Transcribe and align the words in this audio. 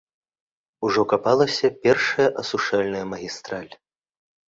Ужо 0.87 1.01
капалася 1.11 1.67
першая 1.83 2.25
асушальная 2.45 3.03
магістраль. 3.13 3.69